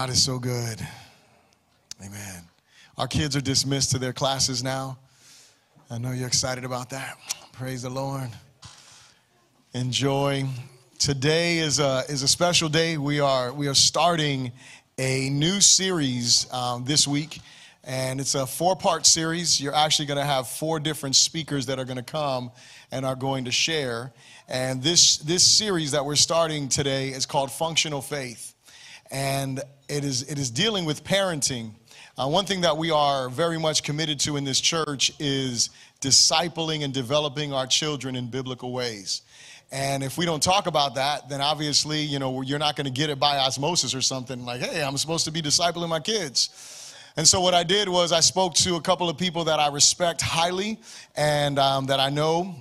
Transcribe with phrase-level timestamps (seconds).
[0.00, 0.80] God is so good.
[2.02, 2.42] Amen.
[2.96, 4.96] Our kids are dismissed to their classes now.
[5.90, 7.18] I know you're excited about that.
[7.52, 8.30] Praise the Lord.
[9.74, 10.46] Enjoy.
[10.98, 12.96] Today is a, is a special day.
[12.96, 14.52] We are, we are starting
[14.96, 17.40] a new series um, this week,
[17.84, 19.60] and it's a four part series.
[19.60, 22.52] You're actually going to have four different speakers that are going to come
[22.90, 24.14] and are going to share.
[24.48, 28.54] And this, this series that we're starting today is called Functional Faith.
[29.10, 31.72] And it is, it is dealing with parenting.
[32.16, 36.84] Uh, one thing that we are very much committed to in this church is discipling
[36.84, 39.22] and developing our children in biblical ways.
[39.72, 42.92] And if we don't talk about that, then obviously, you know, you're not going to
[42.92, 46.94] get it by osmosis or something like, hey, I'm supposed to be discipling my kids.
[47.16, 49.68] And so what I did was I spoke to a couple of people that I
[49.68, 50.80] respect highly
[51.16, 52.54] and um, that I know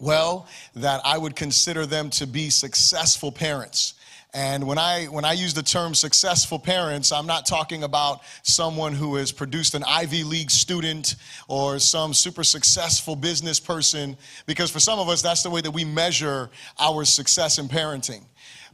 [0.00, 3.94] well, that I would consider them to be successful parents.
[4.36, 8.92] And when I when I use the term successful parents, I'm not talking about someone
[8.92, 11.14] who has produced an Ivy League student
[11.48, 15.70] or some super successful business person because for some of us that's the way that
[15.70, 18.24] we measure our success in parenting.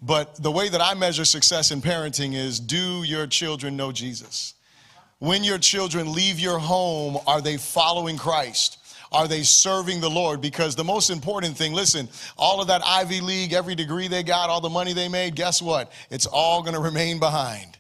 [0.03, 4.55] But the way that I measure success in parenting is do your children know Jesus?
[5.21, 8.79] When your children leave your home, are they following Christ?
[9.13, 10.41] Are they serving the Lord?
[10.41, 14.51] Because the most important thing, listen, all of that Ivy League, every degree they got,
[14.51, 15.93] all the money they made, guess what?
[16.11, 17.79] It's all going to remain behind.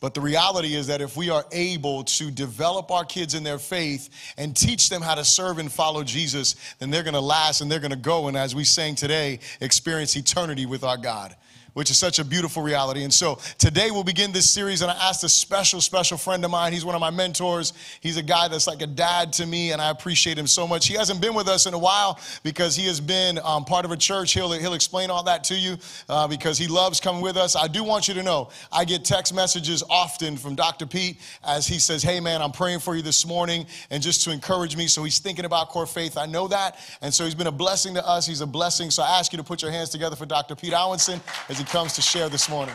[0.00, 3.58] But the reality is that if we are able to develop our kids in their
[3.58, 7.60] faith and teach them how to serve and follow Jesus, then they're going to last
[7.60, 11.34] and they're going to go and, as we sang today, experience eternity with our God
[11.74, 13.04] which is such a beautiful reality.
[13.04, 16.50] And so today we'll begin this series, and I asked a special, special friend of
[16.50, 16.72] mine.
[16.72, 17.72] He's one of my mentors.
[18.00, 20.86] He's a guy that's like a dad to me, and I appreciate him so much.
[20.86, 23.90] He hasn't been with us in a while because he has been um, part of
[23.90, 24.32] a church.
[24.32, 25.76] He'll, he'll explain all that to you
[26.08, 27.56] uh, because he loves coming with us.
[27.56, 30.86] I do want you to know I get text messages often from Dr.
[30.86, 34.32] Pete as he says, Hey, man, I'm praying for you this morning, and just to
[34.32, 34.86] encourage me.
[34.86, 36.16] So he's thinking about core faith.
[36.16, 36.78] I know that.
[37.02, 38.26] And so he's been a blessing to us.
[38.26, 38.90] He's a blessing.
[38.90, 40.54] So I ask you to put your hands together for Dr.
[40.54, 42.74] Pete Alwinson as he comes to share this morning.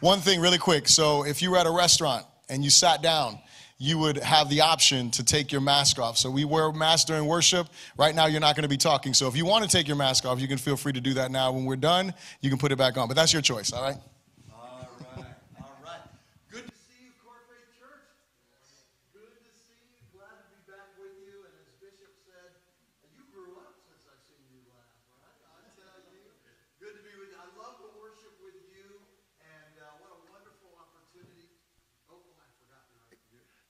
[0.00, 0.88] One thing, really quick.
[0.88, 3.38] So, if you were at a restaurant and you sat down,
[3.78, 6.16] you would have the option to take your mask off.
[6.16, 7.68] So, we wear masks during worship.
[7.96, 9.14] Right now, you're not going to be talking.
[9.14, 11.14] So, if you want to take your mask off, you can feel free to do
[11.14, 11.52] that now.
[11.52, 13.08] When we're done, you can put it back on.
[13.08, 13.96] But that's your choice, all right?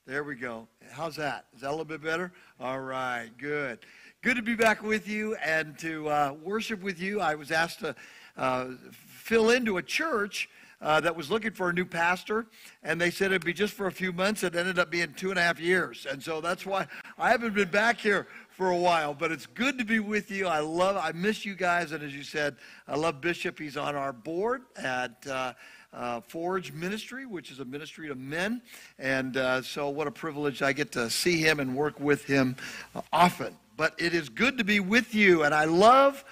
[0.05, 0.67] There we go.
[0.91, 1.45] How's that?
[1.55, 2.33] Is that a little bit better?
[2.59, 3.79] All right, good.
[4.21, 7.21] Good to be back with you and to uh, worship with you.
[7.21, 7.95] I was asked to
[8.35, 10.49] uh, fill into a church
[10.81, 12.47] uh, that was looking for a new pastor,
[12.83, 14.43] and they said it'd be just for a few months.
[14.43, 16.85] It ended up being two and a half years, and so that's why
[17.17, 19.13] I haven't been back here for a while.
[19.13, 20.47] But it's good to be with you.
[20.47, 22.57] I love, I miss you guys, and as you said,
[22.89, 23.57] I love Bishop.
[23.57, 25.25] He's on our board at
[25.93, 28.61] uh, Forge Ministry, which is a ministry of men.
[28.97, 32.55] And uh, so, what a privilege I get to see him and work with him
[33.11, 33.55] often.
[33.77, 36.23] But it is good to be with you, and I love,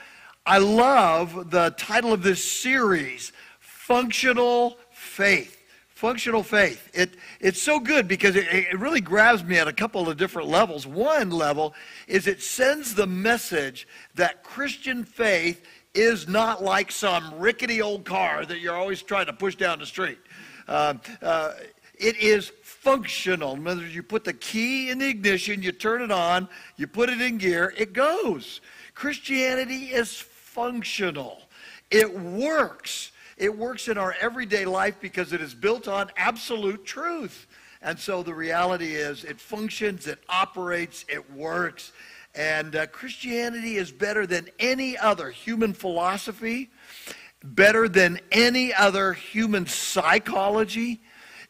[0.45, 5.57] I love the title of this series, Functional Faith.
[6.01, 6.89] Functional faith.
[6.95, 10.49] It, it's so good because it, it really grabs me at a couple of different
[10.49, 10.87] levels.
[10.87, 11.75] One level
[12.07, 18.45] is it sends the message that Christian faith is not like some rickety old car
[18.45, 20.19] that you're always trying to push down the street.
[20.67, 21.53] Uh, uh,
[21.97, 23.53] it is functional.
[23.53, 26.47] In other words, you put the key in the ignition, you turn it on,
[26.77, 28.61] you put it in gear, it goes.
[28.95, 31.43] Christianity is functional.
[31.91, 33.11] It works.
[33.37, 37.47] It works in our everyday life because it is built on absolute truth.
[37.81, 41.91] And so the reality is it functions, it operates, it works.
[42.33, 46.69] And uh, Christianity is better than any other human philosophy,
[47.43, 51.01] better than any other human psychology.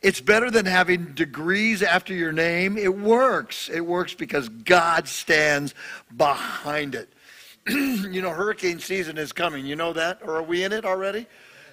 [0.01, 2.77] It's better than having degrees after your name.
[2.77, 3.69] It works.
[3.69, 5.75] It works because God stands
[6.15, 7.13] behind it.
[7.67, 9.65] you know, hurricane season is coming.
[9.67, 10.19] You know that?
[10.23, 11.27] Or are we in it already?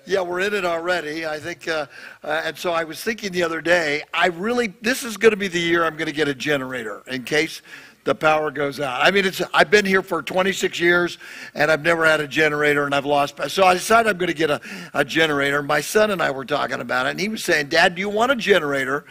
[0.08, 1.26] Yeah, we're in it already.
[1.26, 1.86] I think, uh,
[2.24, 5.36] uh, and so I was thinking the other day, I really, this is going to
[5.36, 7.60] be the year I'm going to get a generator in case
[8.08, 9.02] the power goes out.
[9.02, 11.18] I mean, it's I've been here for 26 years
[11.54, 13.38] and I've never had a generator and I've lost.
[13.48, 14.62] So I decided I'm going to get a,
[14.94, 15.62] a generator.
[15.62, 18.08] My son and I were talking about it and he was saying, Dad, do you
[18.08, 19.04] want a generator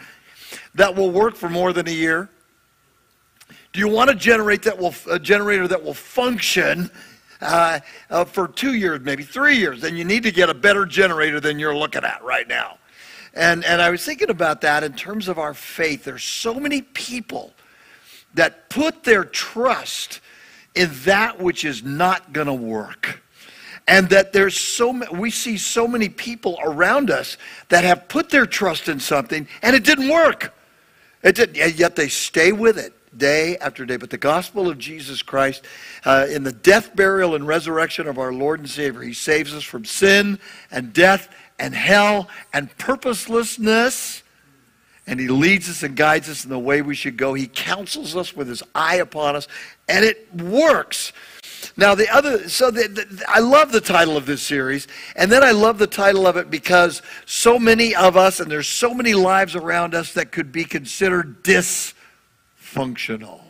[0.74, 2.28] that will work for more than a year?
[3.72, 6.90] Do you want a, generate that will, a generator that will function
[7.40, 7.78] uh,
[8.10, 11.38] uh, for two years, maybe three years, then you need to get a better generator
[11.38, 12.78] than you're looking at right now.
[13.32, 16.02] And, and I was thinking about that in terms of our faith.
[16.02, 17.54] There's so many people
[18.34, 20.20] that put their trust
[20.74, 23.22] in that which is not going to work.
[23.86, 27.38] And that there's so we see so many people around us
[27.70, 30.54] that have put their trust in something and it didn't work.
[31.22, 33.96] It didn't, yet they stay with it day after day.
[33.96, 35.64] But the gospel of Jesus Christ,
[36.04, 39.64] uh, in the death, burial, and resurrection of our Lord and Savior, He saves us
[39.64, 40.38] from sin
[40.70, 41.28] and death
[41.58, 44.22] and hell and purposelessness.
[45.08, 47.32] And He leads us and guides us in the way we should go.
[47.34, 49.48] He counsels us with His eye upon us,
[49.88, 51.12] and it works.
[51.76, 55.42] Now, the other, so the, the, I love the title of this series, and then
[55.42, 59.14] I love the title of it because so many of us, and there's so many
[59.14, 63.40] lives around us that could be considered dysfunctional,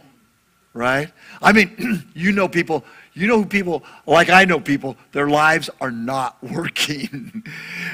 [0.74, 1.10] right?
[1.42, 2.84] I mean, you know people,
[3.18, 7.44] you know people, like I know people, their lives are not working.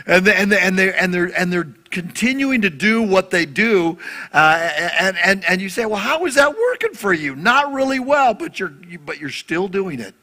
[0.06, 3.46] and, they, and, they, and, they're, and, they're, and they're continuing to do what they
[3.46, 3.98] do.
[4.32, 7.36] Uh, and, and, and you say, well, how is that working for you?
[7.36, 8.72] Not really well, but you're,
[9.04, 10.14] but you're still doing it.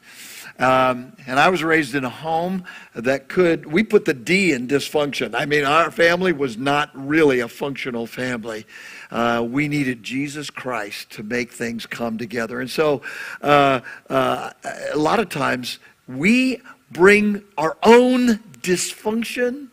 [0.58, 2.64] Um, and I was raised in a home
[2.94, 5.34] that could, we put the D in dysfunction.
[5.34, 8.66] I mean, our family was not really a functional family.
[9.12, 12.60] Uh, we needed Jesus Christ to make things come together.
[12.60, 13.02] And so,
[13.42, 14.50] uh, uh,
[14.92, 15.78] a lot of times,
[16.08, 19.68] we bring our own dysfunction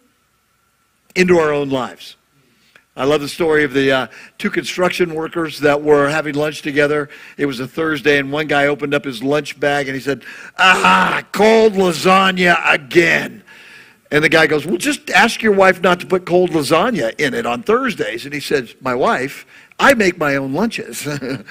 [1.15, 2.17] into our own lives.
[2.97, 4.07] I love the story of the uh,
[4.37, 7.07] two construction workers that were having lunch together.
[7.37, 10.23] It was a Thursday, and one guy opened up his lunch bag and he said,
[10.57, 13.41] Ah, cold lasagna again.
[14.11, 17.33] And the guy goes, Well, just ask your wife not to put cold lasagna in
[17.33, 18.25] it on Thursdays.
[18.25, 19.45] And he says, My wife,
[19.79, 21.05] I make my own lunches.
[21.07, 21.45] and,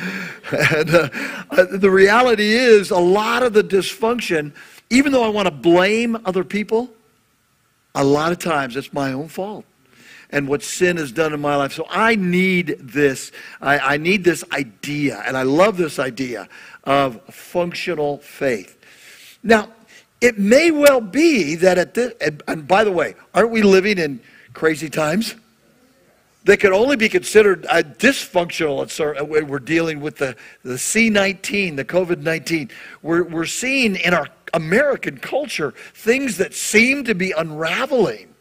[0.90, 1.08] uh,
[1.50, 4.52] uh, the reality is, a lot of the dysfunction,
[4.90, 6.90] even though I want to blame other people,
[7.94, 9.64] a lot of times it's my own fault
[10.30, 11.72] and what sin has done in my life.
[11.72, 13.32] So I need this.
[13.60, 16.48] I, I need this idea, and I love this idea
[16.84, 18.76] of functional faith.
[19.42, 19.72] Now,
[20.20, 23.98] it may well be that at this, and, and by the way, aren't we living
[23.98, 24.20] in
[24.52, 25.34] crazy times?
[26.44, 28.80] They could only be considered uh, dysfunctional.
[28.98, 32.70] Uh, we're dealing with the, the C19, the COVID 19.
[33.02, 38.34] We're, we're seeing in our American culture things that seem to be unraveling.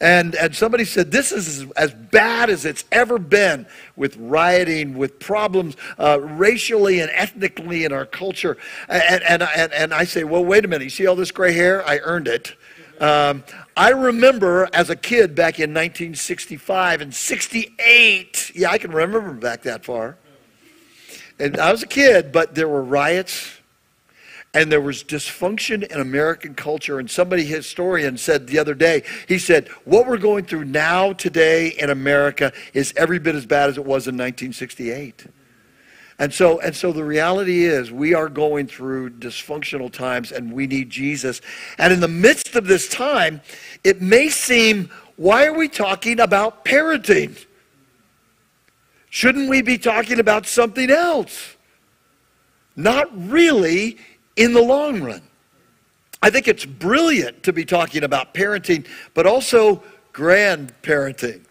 [0.00, 3.66] And, and somebody said, This is as bad as it's ever been
[3.96, 8.56] with rioting, with problems uh, racially and ethnically in our culture.
[8.88, 10.84] And, and, and, and I say, Well, wait a minute.
[10.84, 11.86] You see all this gray hair?
[11.86, 12.54] I earned it.
[13.00, 13.44] Um,
[13.76, 18.52] I remember as a kid back in 1965 and 68.
[18.54, 20.16] Yeah, I can remember back that far.
[21.40, 23.57] And I was a kid, but there were riots
[24.54, 26.98] and there was dysfunction in American culture.
[26.98, 31.68] And somebody, historian, said the other day, he said, What we're going through now, today
[31.68, 35.26] in America, is every bit as bad as it was in 1968.
[36.20, 40.66] And so, and so the reality is, we are going through dysfunctional times and we
[40.66, 41.40] need Jesus.
[41.76, 43.40] And in the midst of this time,
[43.84, 47.44] it may seem, why are we talking about parenting?
[49.10, 51.56] Shouldn't we be talking about something else?
[52.74, 53.98] Not really
[54.38, 55.22] in the long run.
[56.22, 61.42] I think it's brilliant to be talking about parenting, but also grandparenting,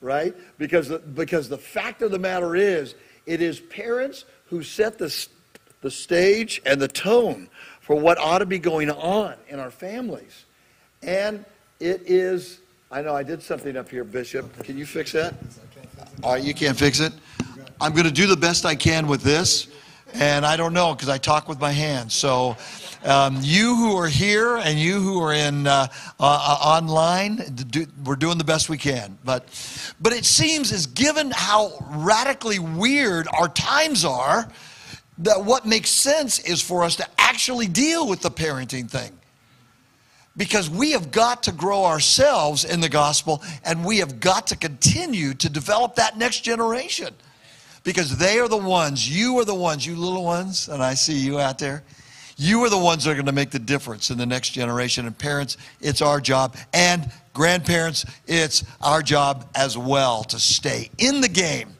[0.00, 0.34] right?
[0.58, 2.94] Because the, because the fact of the matter is,
[3.26, 5.26] it is parents who set the,
[5.80, 7.48] the stage and the tone
[7.80, 10.44] for what ought to be going on in our families.
[11.02, 11.44] And
[11.80, 12.60] it is,
[12.90, 14.62] I know I did something up here, Bishop.
[14.62, 15.34] Can you fix that?
[16.22, 17.12] All right, you can't fix it.
[17.80, 19.68] I'm going to do the best I can with this.
[20.14, 22.14] And I don't know because I talk with my hands.
[22.14, 22.56] So,
[23.04, 25.88] um, you who are here and you who are in uh,
[26.20, 29.18] uh, online, do, we're doing the best we can.
[29.24, 29.44] But,
[30.00, 34.48] but it seems as given how radically weird our times are,
[35.18, 39.18] that what makes sense is for us to actually deal with the parenting thing.
[40.36, 44.56] Because we have got to grow ourselves in the gospel and we have got to
[44.56, 47.14] continue to develop that next generation
[47.84, 51.18] because they are the ones, you are the ones, you little ones, and I see
[51.18, 51.82] you out there.
[52.36, 55.06] You are the ones that are going to make the difference in the next generation.
[55.06, 56.56] And parents, it's our job.
[56.72, 61.76] And grandparents, it's our job as well to stay in the game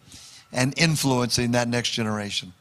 [0.52, 2.52] and influencing that next generation.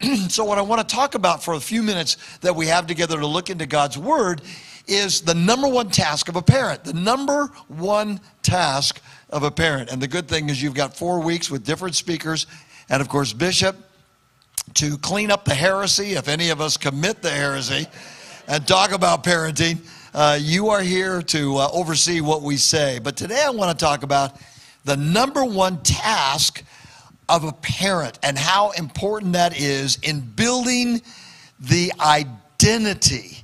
[0.28, 3.18] so, what I want to talk about for a few minutes that we have together
[3.18, 4.42] to look into God's Word
[4.86, 6.84] is the number one task of a parent.
[6.84, 9.90] The number one task of a parent.
[9.90, 12.46] And the good thing is, you've got four weeks with different speakers
[12.92, 13.74] and of course, Bishop,
[14.74, 17.86] to clean up the heresy, if any of us commit the heresy,
[18.46, 19.78] and talk about parenting.
[20.12, 23.00] Uh, you are here to uh, oversee what we say.
[23.02, 24.36] But today I want to talk about
[24.84, 26.62] the number one task
[27.30, 31.00] of a parent and how important that is in building
[31.60, 33.38] the identity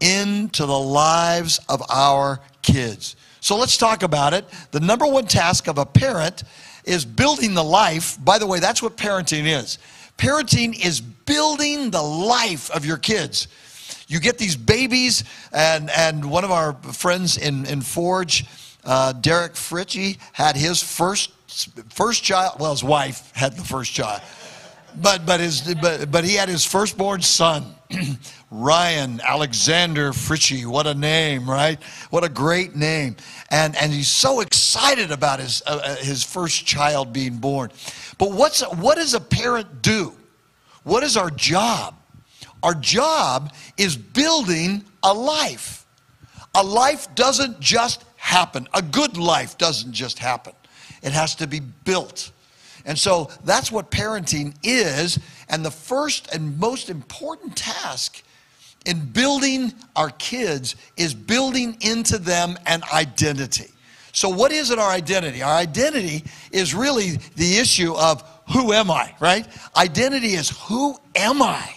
[0.00, 3.16] into the lives of our kids.
[3.40, 4.44] So let's talk about it.
[4.70, 6.44] The number one task of a parent
[6.84, 8.22] is building the life.
[8.22, 9.78] By the way, that's what parenting is.
[10.18, 13.48] Parenting is building the life of your kids.
[14.08, 18.44] You get these babies, and, and one of our friends in, in Forge,
[18.84, 21.30] uh, Derek Fritchie, had his first,
[21.90, 22.60] first child.
[22.60, 24.20] Well, his wife had the first child.
[25.00, 27.74] But, but, his, but, but he had his firstborn son,
[28.50, 30.66] Ryan Alexander Fritchie.
[30.66, 31.82] What a name, right?
[32.10, 33.16] What a great name.
[33.50, 37.70] And, and he's so excited about his, uh, uh his first child being born.
[38.18, 40.12] But what's, what does a parent do?
[40.84, 41.94] What is our job?
[42.62, 45.86] Our job is building a life.
[46.54, 48.68] A life doesn't just happen.
[48.74, 50.52] A good life doesn't just happen.
[51.02, 52.30] It has to be built.
[52.84, 55.18] And so that's what parenting is.
[55.48, 58.22] And the first and most important task
[58.86, 63.70] in building our kids is building into them an identity.
[64.12, 65.42] So, what is it, our identity?
[65.42, 68.22] Our identity is really the issue of
[68.52, 69.46] who am I, right?
[69.76, 71.74] Identity is who am I?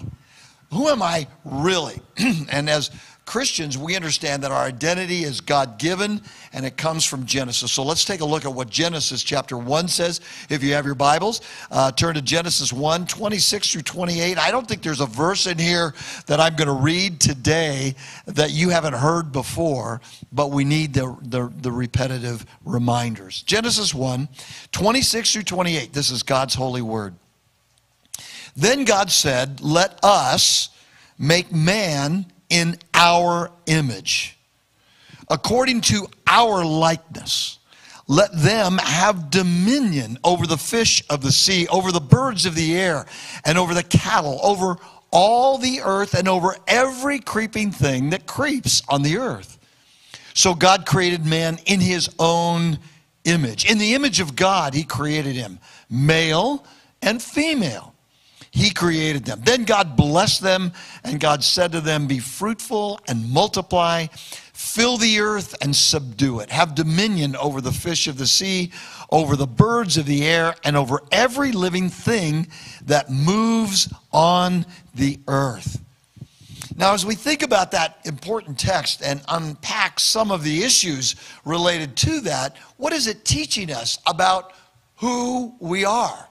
[0.71, 2.01] Who am I really?
[2.49, 2.91] and as
[3.25, 6.21] Christians, we understand that our identity is God given
[6.53, 7.71] and it comes from Genesis.
[7.71, 10.21] So let's take a look at what Genesis chapter 1 says.
[10.47, 11.41] If you have your Bibles,
[11.71, 14.37] uh, turn to Genesis 1 26 through 28.
[14.37, 15.95] I don't think there's a verse in here
[16.27, 17.95] that I'm going to read today
[18.27, 20.01] that you haven't heard before,
[20.31, 23.41] but we need the, the, the repetitive reminders.
[23.41, 24.29] Genesis 1
[24.71, 25.93] 26 through 28.
[25.93, 27.15] This is God's holy word.
[28.55, 30.69] Then God said, Let us
[31.17, 34.37] make man in our image,
[35.29, 37.59] according to our likeness.
[38.07, 42.77] Let them have dominion over the fish of the sea, over the birds of the
[42.77, 43.07] air,
[43.43, 44.77] and over the cattle, over
[45.09, 49.57] all the earth, and over every creeping thing that creeps on the earth.
[50.35, 52.77] So God created man in his own
[53.23, 53.69] image.
[53.69, 55.57] In the image of God, he created him,
[55.89, 56.63] male
[57.01, 57.94] and female.
[58.55, 59.41] He created them.
[59.43, 60.71] Then God blessed them,
[61.03, 66.49] and God said to them, Be fruitful and multiply, fill the earth and subdue it.
[66.51, 68.71] Have dominion over the fish of the sea,
[69.11, 72.47] over the birds of the air, and over every living thing
[72.85, 75.81] that moves on the earth.
[76.77, 81.97] Now, as we think about that important text and unpack some of the issues related
[81.97, 84.53] to that, what is it teaching us about
[84.95, 86.29] who we are?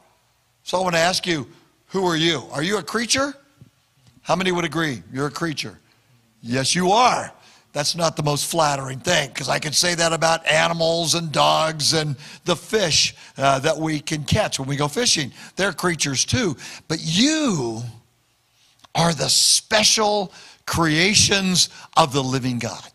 [0.62, 1.46] So I want to ask you,
[1.94, 2.42] who are you?
[2.50, 3.32] Are you a creature?
[4.22, 5.78] How many would agree you're a creature?
[6.42, 7.32] Yes, you are.
[7.72, 11.92] That's not the most flattering thing because I can say that about animals and dogs
[11.92, 15.30] and the fish uh, that we can catch when we go fishing.
[15.54, 16.56] They're creatures too.
[16.88, 17.80] But you
[18.96, 20.32] are the special
[20.66, 22.90] creations of the living God.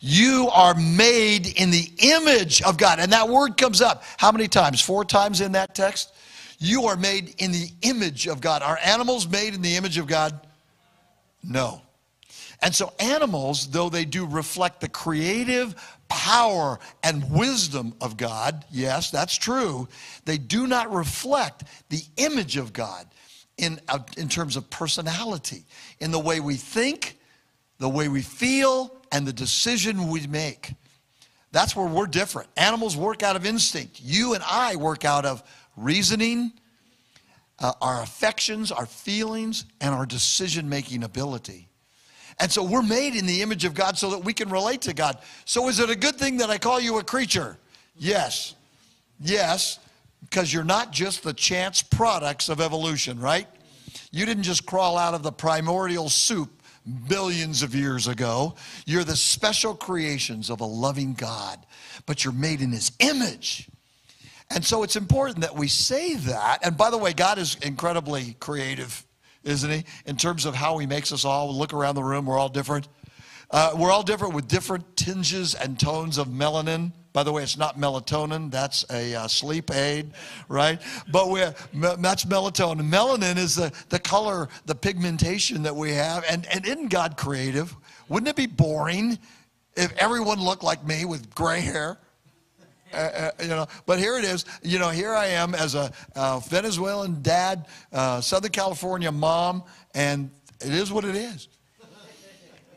[0.00, 2.98] You are made in the image of God.
[2.98, 4.80] And that word comes up how many times?
[4.80, 6.14] Four times in that text?
[6.58, 8.62] You are made in the image of God.
[8.62, 10.46] Are animals made in the image of God?
[11.42, 11.82] No.
[12.62, 15.74] And so, animals, though they do reflect the creative
[16.08, 19.88] power and wisdom of God, yes, that's true,
[20.24, 23.06] they do not reflect the image of God
[23.58, 25.64] in, uh, in terms of personality,
[26.00, 27.18] in the way we think,
[27.78, 30.72] the way we feel, and the decision we make.
[31.52, 32.48] That's where we're different.
[32.56, 34.00] Animals work out of instinct.
[34.02, 35.42] You and I work out of
[35.76, 36.52] reasoning,
[37.58, 41.68] uh, our affections, our feelings, and our decision making ability.
[42.38, 44.94] And so we're made in the image of God so that we can relate to
[44.94, 45.18] God.
[45.46, 47.56] So is it a good thing that I call you a creature?
[47.96, 48.54] Yes.
[49.20, 49.78] Yes,
[50.20, 53.46] because you're not just the chance products of evolution, right?
[54.10, 56.50] You didn't just crawl out of the primordial soup
[57.08, 58.54] billions of years ago.
[58.84, 61.58] You're the special creations of a loving God,
[62.04, 63.68] but you're made in his image.
[64.50, 66.64] And so it's important that we say that.
[66.64, 69.04] And by the way, God is incredibly creative,
[69.42, 69.84] isn't he?
[70.06, 71.52] In terms of how he makes us all.
[71.52, 72.88] look around the room, we're all different.
[73.50, 76.92] Uh, we're all different with different tinges and tones of melanin.
[77.12, 80.10] By the way, it's not melatonin, that's a uh, sleep aid,
[80.48, 80.80] right?
[81.10, 82.90] But we're that's melatonin.
[82.90, 86.24] Melanin is the, the color, the pigmentation that we have.
[86.28, 87.74] And, and isn't God creative?
[88.08, 89.18] Wouldn't it be boring
[89.76, 91.96] if everyone looked like me with gray hair?
[92.92, 94.44] Uh, uh, you know, but here it is.
[94.62, 97.66] You know, here I am as a uh, Venezuelan dad,
[98.20, 99.62] Southern California mom,
[99.94, 101.48] and it is what it is.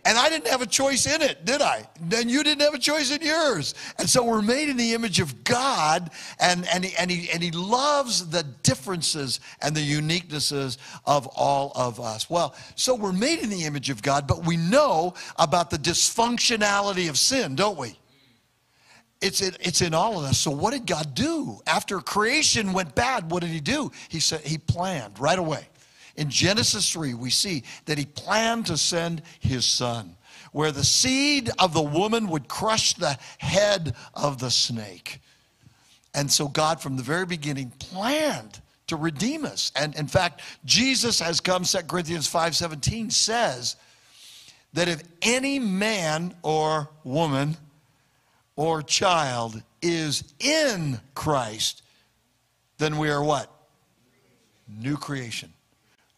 [0.05, 1.87] And I didn't have a choice in it, did I?
[2.01, 3.75] Then you didn't have a choice in yours.
[3.99, 7.43] And so we're made in the image of God, and, and, he, and, he, and
[7.43, 12.29] He loves the differences and the uniquenesses of all of us.
[12.29, 17.09] Well, so we're made in the image of God, but we know about the dysfunctionality
[17.09, 17.99] of sin, don't we?
[19.21, 20.37] It's in, it's in all of us.
[20.37, 21.59] So what did God do?
[21.67, 23.91] After creation went bad, what did he do?
[24.07, 25.67] He said he planned right away.
[26.15, 30.15] In Genesis 3, we see that he planned to send his son,
[30.51, 35.21] where the seed of the woman would crush the head of the snake.
[36.13, 39.71] And so God, from the very beginning, planned to redeem us.
[39.75, 43.75] And in fact, Jesus has come, 2 Corinthians 5:17 says
[44.73, 47.55] that if any man or woman
[48.59, 51.81] or child is in Christ,
[52.77, 53.49] then we are what?
[54.67, 55.53] New creation.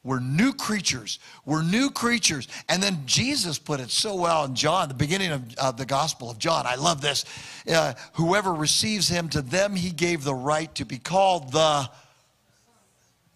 [0.04, 1.20] We're new creatures.
[1.46, 2.48] We're new creatures.
[2.68, 6.32] And then Jesus put it so well in John, the beginning of, of the Gospel
[6.32, 6.66] of John.
[6.66, 7.26] I love this.
[7.72, 11.88] Uh, whoever receives him, to them he gave the right to be called the,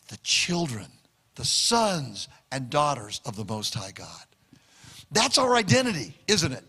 [0.08, 0.88] the children,
[1.36, 4.26] the sons and daughters of the Most High God.
[5.12, 6.64] That's our identity, isn't it?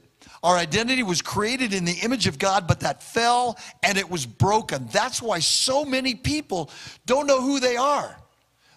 [0.46, 4.26] Our identity was created in the image of God, but that fell and it was
[4.26, 4.86] broken.
[4.92, 6.70] That's why so many people
[7.04, 8.16] don't know who they are.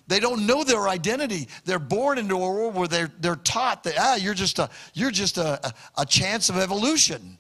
[0.08, 1.48] They don't know their identity.
[1.66, 5.12] They're born into a world where they're, they're taught that, ah, you're just, a, you're
[5.12, 7.38] just a, a, chance of evolution.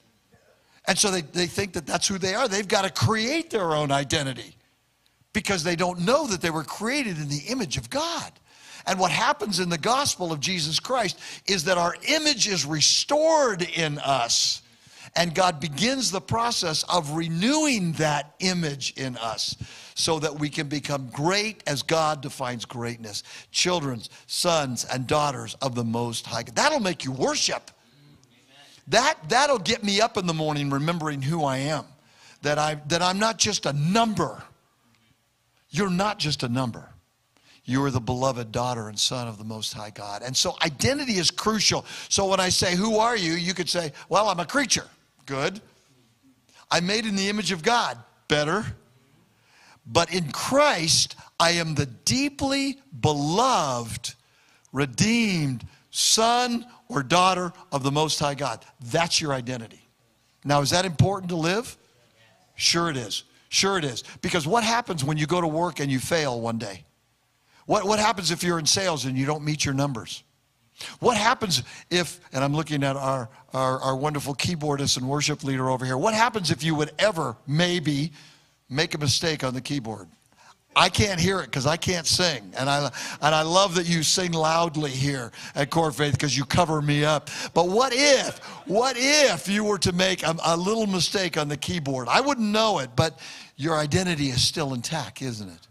[0.85, 2.47] And so they, they think that that's who they are.
[2.47, 4.55] They've got to create their own identity
[5.33, 8.31] because they don't know that they were created in the image of God.
[8.85, 13.61] And what happens in the gospel of Jesus Christ is that our image is restored
[13.61, 14.61] in us.
[15.15, 19.55] And God begins the process of renewing that image in us
[19.95, 23.23] so that we can become great as God defines greatness.
[23.51, 26.43] Children's, sons, and daughters of the Most High.
[26.53, 27.71] That'll make you worship.
[28.87, 31.85] That, that'll get me up in the morning remembering who I am.
[32.41, 34.41] That, I, that I'm not just a number.
[35.69, 36.89] You're not just a number.
[37.69, 40.23] You are the beloved daughter and son of the Most High God.
[40.23, 41.86] And so identity is crucial.
[42.10, 43.34] So when I say, Who are you?
[43.34, 44.88] you could say, Well, I'm a creature.
[45.27, 45.62] Good.
[46.71, 47.99] I'm made in the image of God.
[48.27, 48.65] Better.
[49.86, 54.15] But in Christ, I am the deeply beloved,
[54.73, 58.65] redeemed son or daughter of the Most High God.
[58.86, 59.88] That's your identity.
[60.43, 61.77] Now, is that important to live?
[62.55, 63.25] Sure, it is.
[63.49, 64.03] Sure, it is.
[64.23, 66.84] Because what happens when you go to work and you fail one day?
[67.69, 70.23] What, what happens if you're in sales and you don't meet your numbers?
[71.01, 75.69] What happens if, and I'm looking at our, our, our, wonderful keyboardist and worship leader
[75.69, 78.12] over here, what happens if you would ever, maybe,
[78.71, 80.08] make a mistake on the keyboard?
[80.75, 82.51] I can't hear it because I can't sing.
[82.58, 86.45] And I, and I love that you sing loudly here at Core Faith because you
[86.45, 87.29] cover me up.
[87.53, 91.58] But what if, what if you were to make a, a little mistake on the
[91.58, 92.08] keyboard?
[92.08, 93.19] I wouldn't know it, but
[93.58, 95.68] your identity is still intact, isn't it?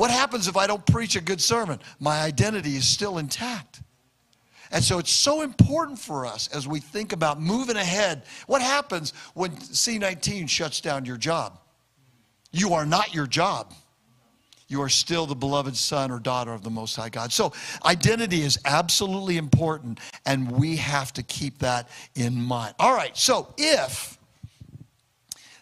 [0.00, 1.78] What happens if I don't preach a good sermon?
[1.98, 3.82] My identity is still intact.
[4.72, 8.22] And so it's so important for us as we think about moving ahead.
[8.46, 11.58] What happens when C19 shuts down your job?
[12.50, 13.74] You are not your job.
[14.68, 17.30] You are still the beloved son or daughter of the Most High God.
[17.30, 17.52] So
[17.84, 22.74] identity is absolutely important, and we have to keep that in mind.
[22.78, 24.18] All right, so if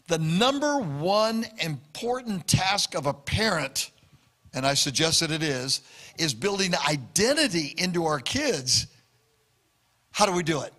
[0.07, 3.91] the number one important task of a parent
[4.55, 5.83] and I suggest that it is,
[6.19, 8.87] is building identity into our kids.
[10.11, 10.73] How do we do it?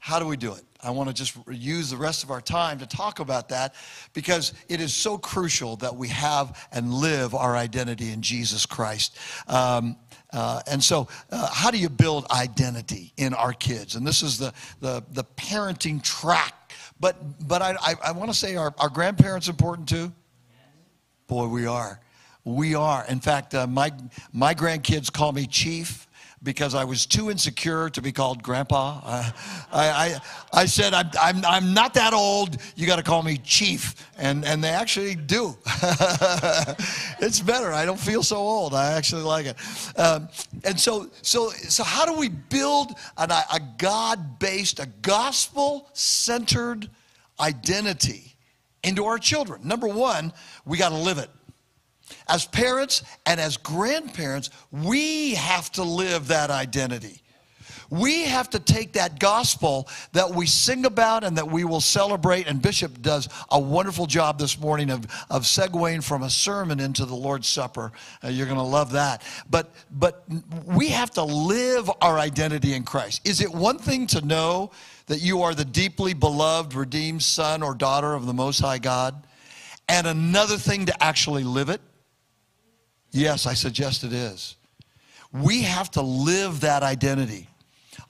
[0.00, 0.62] How do we do it?
[0.82, 3.74] I want to just use the rest of our time to talk about that
[4.14, 9.18] because it is so crucial that we have and live our identity in Jesus Christ.
[9.48, 9.96] Um,
[10.32, 13.96] uh, and so, uh, how do you build identity in our kids?
[13.96, 16.54] And this is the, the, the parenting track.
[17.00, 20.12] But, but I, I, I want to say, are, are grandparents important too?
[21.26, 22.00] Boy, we are.
[22.48, 23.04] We are.
[23.10, 23.92] In fact, uh, my,
[24.32, 26.08] my grandkids call me Chief
[26.42, 29.02] because I was too insecure to be called Grandpa.
[29.04, 29.30] Uh,
[29.70, 30.20] I, I,
[30.62, 32.56] I said, I'm, I'm, I'm not that old.
[32.74, 33.94] You got to call me Chief.
[34.16, 35.58] And, and they actually do.
[37.20, 37.70] it's better.
[37.70, 38.72] I don't feel so old.
[38.72, 39.56] I actually like it.
[39.98, 40.30] Um,
[40.64, 46.88] and so, so, so, how do we build an, a God based, a gospel centered
[47.38, 48.36] identity
[48.82, 49.60] into our children?
[49.64, 50.32] Number one,
[50.64, 51.28] we got to live it.
[52.28, 57.22] As parents and as grandparents, we have to live that identity.
[57.90, 62.46] we have to take that gospel that we sing about and that we will celebrate.
[62.46, 67.04] And Bishop does a wonderful job this morning of, of segueing from a sermon into
[67.04, 67.92] the Lord's Supper.
[68.22, 69.22] Uh, you're going to love that.
[69.48, 70.24] But, but
[70.66, 73.26] we have to live our identity in Christ.
[73.26, 74.70] Is it one thing to know
[75.06, 79.26] that you are the deeply beloved, redeemed son or daughter of the Most High God,
[79.88, 81.80] and another thing to actually live it?
[83.10, 84.56] Yes, I suggest it is.
[85.32, 87.48] We have to live that identity.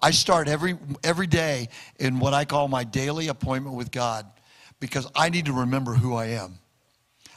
[0.00, 4.26] I start every, every day in what I call my daily appointment with God
[4.80, 6.58] because I need to remember who I am.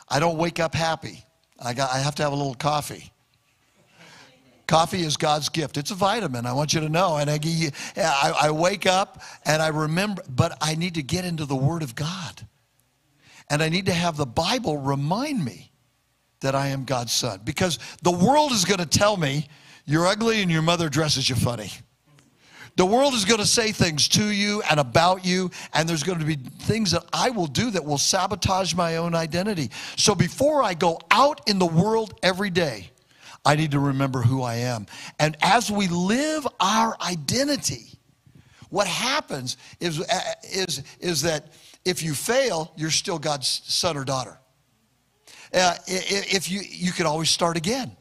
[0.08, 1.24] I don't wake up happy.
[1.60, 3.12] I, got, I have to have a little coffee.
[4.68, 5.78] Coffee is God's gift.
[5.78, 7.18] It's a vitamin, I want you to know.
[7.18, 7.40] And I,
[7.98, 11.84] I, I wake up and I remember, but I need to get into the Word
[11.84, 12.48] of God.
[13.50, 15.71] And I need to have the Bible remind me
[16.42, 17.42] that I am God's son.
[17.44, 19.48] Because the world is going to tell me
[19.86, 21.72] you're ugly and your mother dresses you funny.
[22.78, 26.20] The world is going to say things to you and about you, and there's going
[26.20, 29.72] to be things that I will do that will sabotage my own identity.
[29.98, 32.90] So before I go out in the world every day,
[33.44, 34.86] I need to remember who I am.
[35.20, 37.88] And as we live our identity,
[38.70, 40.00] what happens is,
[40.44, 41.52] is, is that
[41.84, 44.40] if you fail, you're still God's son or daughter.
[45.54, 47.92] Uh, if you, you can always start again.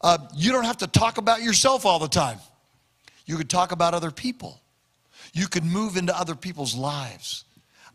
[0.00, 2.38] Uh, you don't have to talk about yourself all the time.
[3.24, 4.60] You could talk about other people.
[5.32, 7.44] You could move into other people's lives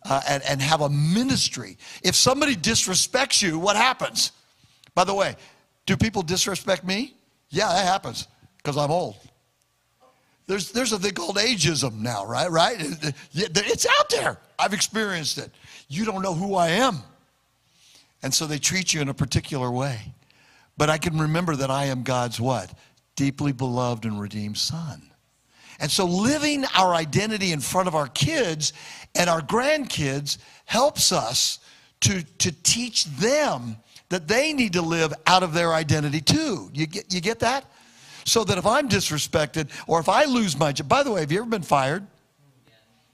[0.03, 1.77] uh, and, and have a ministry.
[2.01, 4.31] If somebody disrespects you, what happens?
[4.95, 5.35] By the way,
[5.85, 7.13] do people disrespect me?
[7.49, 9.17] Yeah, that happens because I'm old.
[10.47, 12.49] There's, there's a thing called ageism now, right?
[12.49, 12.77] Right?
[13.33, 14.37] It's out there.
[14.57, 15.51] I've experienced it.
[15.89, 17.03] You don't know who I am.
[18.23, 20.13] And so they treat you in a particular way.
[20.77, 22.73] But I can remember that I am God's what?
[23.15, 25.01] Deeply beloved and redeemed son.
[25.79, 28.73] And so living our identity in front of our kids
[29.15, 31.59] and our grandkids helps us
[32.01, 33.77] to, to teach them
[34.09, 36.69] that they need to live out of their identity too.
[36.73, 37.65] You get, you get that?
[38.25, 41.31] So that if I'm disrespected or if I lose my job, by the way, have
[41.31, 42.05] you ever been fired?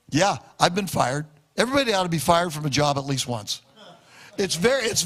[0.09, 1.25] Yeah, I've been fired.
[1.57, 3.61] Everybody ought to be fired from a job at least once.
[4.37, 5.05] It's very, it's,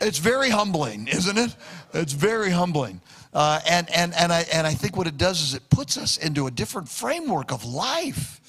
[0.00, 1.56] it's very humbling, isn't it?
[1.94, 3.00] It's very humbling.
[3.32, 6.16] Uh, and, and, and, I, and I think what it does is it puts us
[6.16, 8.40] into a different framework of life.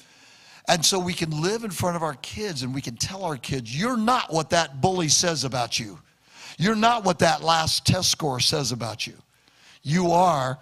[0.66, 3.36] And so we can live in front of our kids and we can tell our
[3.36, 5.98] kids, you're not what that bully says about you.
[6.58, 9.14] You're not what that last test score says about you.
[9.82, 10.58] You are,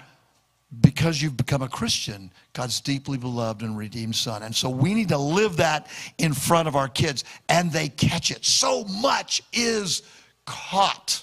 [0.80, 4.42] because you've become a Christian, God's deeply beloved and redeemed son.
[4.42, 8.30] And so we need to live that in front of our kids, and they catch
[8.30, 8.46] it.
[8.46, 10.00] So much is
[10.46, 11.22] caught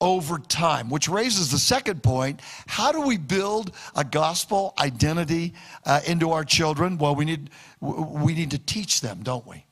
[0.00, 2.40] over time, which raises the second point.
[2.66, 5.52] How do we build a gospel identity
[5.84, 6.96] uh, into our children?
[6.96, 7.50] Well, we need,
[7.82, 9.66] we need to teach them, don't we?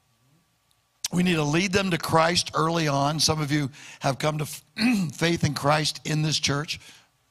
[1.15, 3.21] We need to lead them to Christ early on.
[3.21, 4.47] Some of you have come to
[5.15, 6.79] faith in Christ in this church,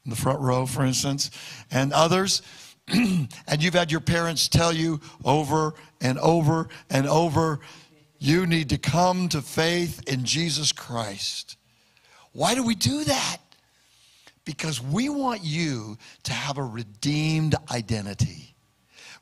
[0.05, 1.29] in the front row, for instance,
[1.69, 2.41] and others.
[2.87, 7.59] and you've had your parents tell you over and over and over,
[8.19, 11.57] you need to come to faith in Jesus Christ.
[12.33, 13.37] Why do we do that?
[14.45, 18.55] Because we want you to have a redeemed identity.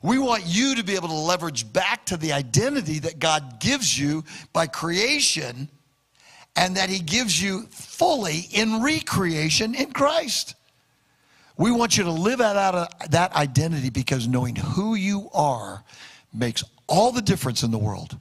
[0.02, 3.98] We want you to be able to leverage back to the identity that God gives
[3.98, 5.68] you by creation
[6.56, 10.54] and that He gives you fully in recreation in Christ.
[11.60, 15.84] We want you to live out of that identity because knowing who you are
[16.32, 18.18] makes all the difference in the world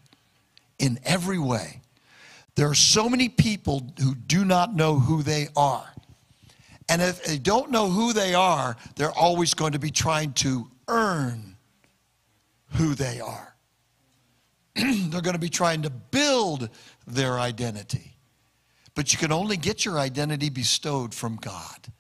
[0.78, 1.80] in every way.
[2.56, 5.90] There are so many people who do not know who they are.
[6.90, 10.70] And if they don't know who they are, they're always going to be trying to
[10.90, 11.56] earn
[12.74, 13.56] who they are.
[14.76, 16.70] They're going to be trying to build
[17.08, 18.18] their identity.
[18.96, 21.94] But you can only get your identity bestowed from God.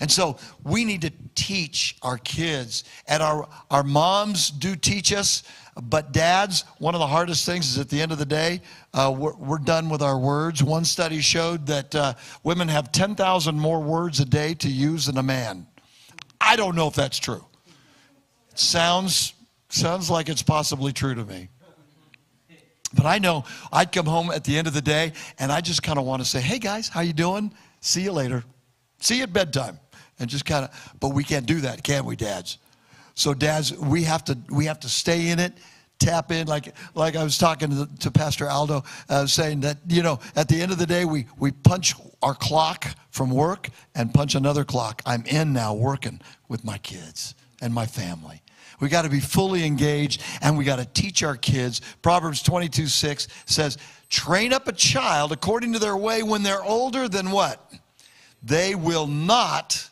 [0.00, 5.42] And so we need to teach our kids, and our, our moms do teach us,
[5.82, 8.60] but dads, one of the hardest things is at the end of the day,
[8.92, 10.62] uh, we're, we're, done with our words.
[10.62, 15.18] One study showed that uh, women have 10,000 more words a day to use than
[15.18, 15.66] a man.
[16.40, 17.44] I don't know if that's true.
[18.52, 19.34] It sounds
[19.74, 21.48] Sounds like it's possibly true to me.
[22.94, 25.82] But I know I'd come home at the end of the day and I just
[25.82, 27.52] kind of want to say, hey guys, how you doing?
[27.80, 28.44] See you later.
[29.00, 29.80] See you at bedtime.
[30.18, 32.58] And just kind of, but we can't do that, can we, dads?
[33.14, 35.52] So dads, we have to we have to stay in it,
[35.98, 36.46] tap in.
[36.48, 40.48] Like like I was talking to, to Pastor Aldo, uh, saying that you know at
[40.48, 44.64] the end of the day we we punch our clock from work and punch another
[44.64, 45.00] clock.
[45.06, 48.42] I'm in now working with my kids and my family.
[48.80, 51.80] We got to be fully engaged and we got to teach our kids.
[52.02, 57.08] Proverbs 22 6 says, Train up a child according to their way when they're older
[57.08, 57.72] than what?
[58.42, 59.88] They will not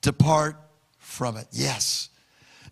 [0.00, 0.56] depart
[0.98, 1.46] from it.
[1.50, 2.10] Yes.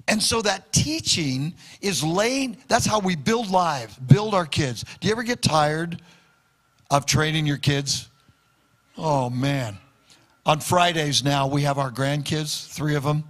[0.08, 4.84] And so that teaching is laying, that's how we build lives, build our kids.
[5.00, 6.00] Do you ever get tired
[6.90, 8.08] of training your kids?
[8.96, 9.78] Oh, man.
[10.44, 13.24] On Fridays now, we have our grandkids, three of them.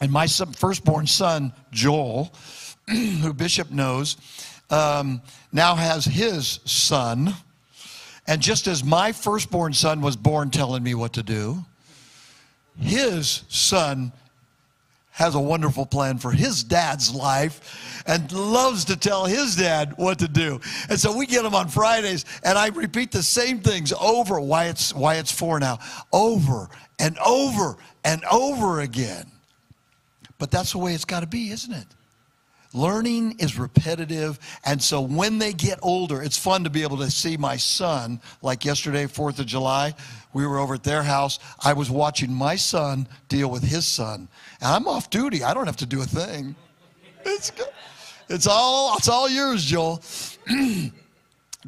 [0.00, 2.32] And my firstborn son, Joel,
[2.88, 4.16] who Bishop knows,
[4.70, 7.34] um, now has his son.
[8.26, 11.64] And just as my firstborn son was born telling me what to do,
[12.80, 14.12] his son
[15.10, 20.20] has a wonderful plan for his dad's life and loves to tell his dad what
[20.20, 20.60] to do.
[20.88, 24.40] And so we get him on Fridays, and I repeat the same things over.
[24.40, 25.80] Why it's why it's four now,
[26.12, 26.68] over
[27.00, 29.26] and over and over again.
[30.38, 31.86] But that's the way it's got to be, isn't it?
[32.74, 34.38] Learning is repetitive.
[34.64, 38.20] And so when they get older, it's fun to be able to see my son,
[38.42, 39.94] like yesterday, 4th of July.
[40.34, 41.38] We were over at their house.
[41.64, 44.28] I was watching my son deal with his son.
[44.60, 45.42] And I'm off duty.
[45.42, 46.54] I don't have to do a thing.
[47.24, 47.52] It's,
[48.28, 50.02] it's, all, it's all yours, Joel.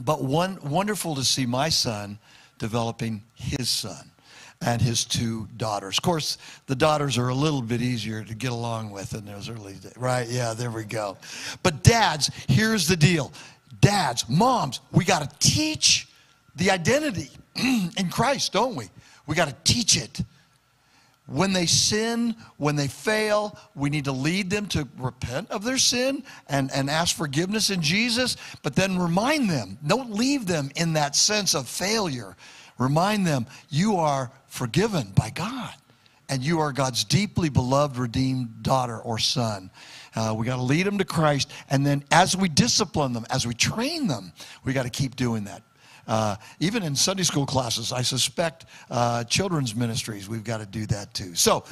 [0.05, 2.19] but one, wonderful to see my son
[2.59, 4.10] developing his son
[4.63, 5.97] and his two daughters.
[5.97, 9.49] Of course, the daughters are a little bit easier to get along with in those
[9.49, 10.29] early days, right?
[10.29, 11.17] Yeah, there we go.
[11.63, 13.33] But dads, here's the deal.
[13.81, 16.09] Dads, moms, we got to teach
[16.57, 18.87] the identity in Christ, don't we?
[19.27, 20.21] We got to teach it.
[21.27, 25.79] When they sin, when they fail, we need to lead them to repent of their
[25.79, 29.79] sin and, and ask forgiveness in Jesus, but then remind them.
[29.87, 32.37] Don't leave them in that sense of failure.
[32.81, 35.75] Remind them you are forgiven by God
[36.31, 39.71] and you are God's deeply beloved, redeemed daughter or son.
[40.17, 41.53] Uh, we got to lead them to Christ.
[41.69, 44.33] And then as we discipline them, as we train them,
[44.65, 45.63] we got to keep doing that.
[46.11, 50.85] Uh, even in Sunday school classes, I suspect uh, children's ministries, we've got to do
[50.87, 51.37] that too.
[51.37, 51.63] So,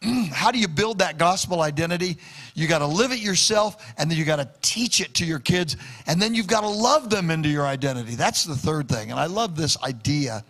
[0.30, 2.16] how do you build that gospel identity?
[2.54, 5.40] You got to live it yourself, and then you got to teach it to your
[5.40, 5.76] kids,
[6.06, 8.14] and then you've got to love them into your identity.
[8.14, 9.10] That's the third thing.
[9.10, 10.44] And I love this idea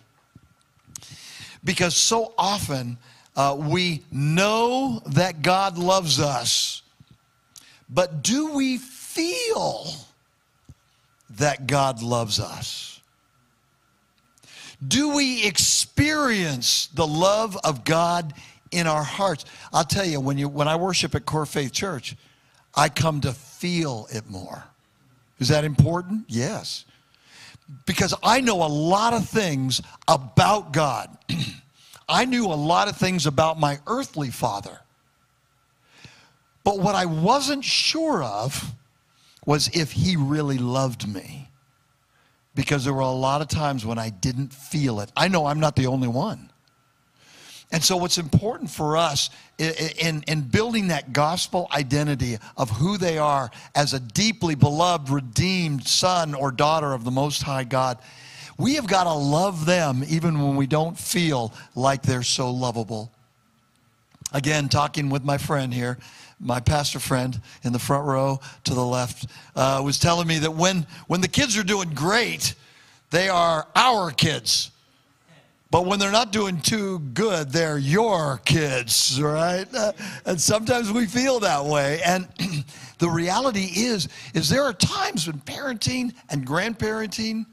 [1.64, 2.98] because so often
[3.36, 6.82] uh, we know that God loves us,
[7.88, 9.86] but do we feel
[11.30, 12.89] that God loves us?
[14.86, 18.32] Do we experience the love of God
[18.70, 19.44] in our hearts.
[19.72, 22.16] I'll tell you, when, you, when I worship at Core Faith Church,
[22.74, 24.64] I come to feel it more.
[25.38, 26.24] Is that important?
[26.28, 26.84] Yes.
[27.86, 31.16] Because I know a lot of things about God.
[32.08, 34.80] I knew a lot of things about my earthly father.
[36.64, 38.74] But what I wasn't sure of
[39.46, 41.49] was if he really loved me.
[42.54, 45.10] Because there were a lot of times when I didn't feel it.
[45.16, 46.50] I know I'm not the only one.
[47.72, 53.16] And so, what's important for us in, in building that gospel identity of who they
[53.16, 57.98] are as a deeply beloved, redeemed son or daughter of the Most High God,
[58.58, 63.12] we have got to love them even when we don't feel like they're so lovable.
[64.32, 65.98] Again, talking with my friend here,
[66.40, 70.52] my pastor friend in the front row to the left, uh, was telling me that
[70.52, 72.54] when, when the kids are doing great,
[73.10, 74.70] they are our kids
[75.70, 79.66] but when they're not doing too good, they're your kids, right?
[80.26, 82.00] And sometimes we feel that way.
[82.04, 82.28] And
[82.98, 87.46] the reality is, is there are times when parenting and grandparenting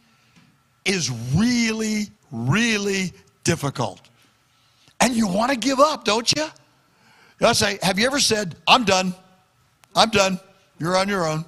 [0.86, 4.02] is really, really difficult.
[5.00, 6.48] And you want to give up, don't you?
[7.42, 9.14] I say, have you ever said, I'm done.
[9.96, 10.40] I'm done.
[10.80, 11.46] You're on your own.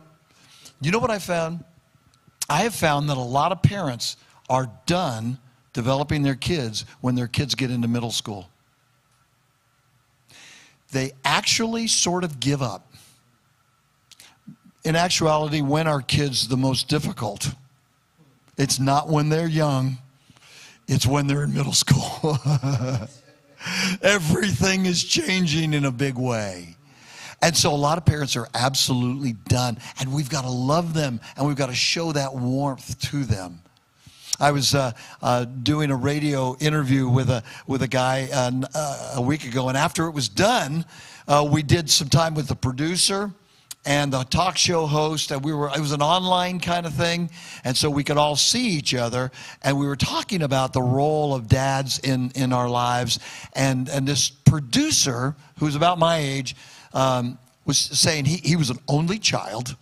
[0.82, 1.64] You know what I found?
[2.50, 4.18] I have found that a lot of parents
[4.50, 5.38] are done
[5.74, 8.50] developing their kids when their kids get into middle school.
[10.92, 12.92] They actually sort of give up.
[14.84, 17.54] In actuality, when are kids the most difficult?
[18.58, 19.98] It's not when they're young,
[20.88, 22.38] it's when they're in middle school.
[24.02, 26.76] Everything is changing in a big way.
[27.42, 29.78] And so a lot of parents are absolutely done.
[30.00, 33.62] And we've got to love them and we've got to show that warmth to them.
[34.40, 39.14] I was uh, uh, doing a radio interview with a with a guy uh, uh
[39.16, 40.86] a week ago, and after it was done,
[41.28, 43.34] uh, we did some time with the producer
[43.86, 47.30] and the talk show host and we were it was an online kind of thing
[47.64, 51.34] and so we could all see each other and we were talking about the role
[51.34, 53.20] of dads in in our lives
[53.54, 56.56] and and this producer who's about my age
[56.94, 59.76] um, was saying he, he was an only child.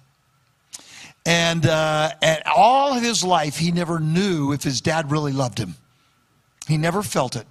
[1.26, 5.58] And, uh, and all of his life, he never knew if his dad really loved
[5.58, 5.76] him.
[6.68, 7.48] He never felt it.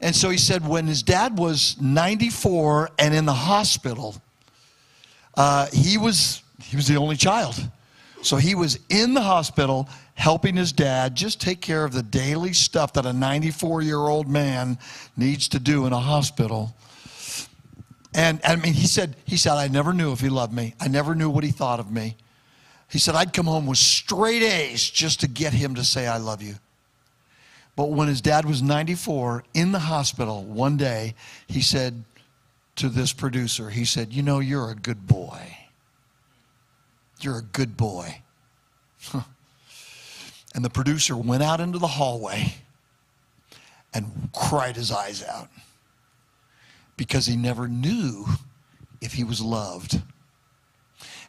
[0.00, 4.20] And so he said when his dad was 94 and in the hospital,
[5.36, 7.54] uh, he, was, he was the only child.
[8.22, 12.52] So he was in the hospital helping his dad just take care of the daily
[12.52, 14.78] stuff that a 94 year old man
[15.16, 16.74] needs to do in a hospital.
[18.14, 20.74] And, I mean, he said, he said, I never knew if he loved me.
[20.80, 22.16] I never knew what he thought of me.
[22.88, 26.18] He said, I'd come home with straight A's just to get him to say, I
[26.18, 26.54] love you.
[27.76, 31.14] But when his dad was 94 in the hospital one day,
[31.48, 32.04] he said
[32.76, 35.56] to this producer, he said, You know, you're a good boy.
[37.20, 38.22] You're a good boy.
[40.54, 42.54] and the producer went out into the hallway
[43.92, 45.48] and cried his eyes out
[46.96, 48.26] because he never knew
[49.00, 50.00] if he was loved.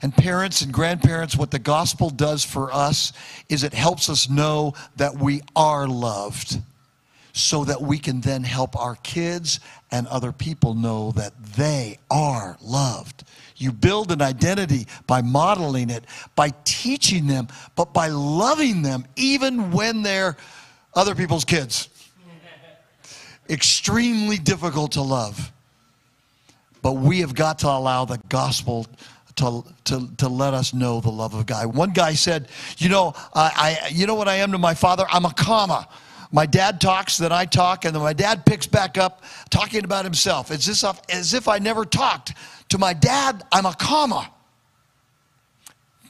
[0.02, 3.14] And parents and grandparents, what the gospel does for us
[3.50, 6.60] is it helps us know that we are loved
[7.36, 9.60] so that we can then help our kids
[9.92, 13.26] and other people know that they are loved.
[13.58, 16.06] You build an identity by modeling it,
[16.38, 20.38] by teaching them, but by loving them even when they're
[20.94, 21.90] other people's kids.
[23.50, 25.52] Extremely difficult to love.
[26.82, 28.88] But we have got to allow the gospel
[29.36, 31.76] to, to, to let us know the love of God.
[31.76, 35.06] One guy said, You know, I, I, you know what I am to my father?
[35.10, 35.90] I'm a comma.
[36.36, 40.04] My dad talks, then I talk, and then my dad picks back up talking about
[40.04, 40.52] himself.
[40.52, 42.34] It's if, as if I never talked.
[42.70, 44.30] To my dad, I'm a comma.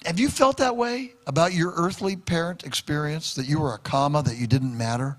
[0.04, 4.24] Have you felt that way about your earthly parent experience that you were a comma,
[4.24, 5.16] that you didn't matter?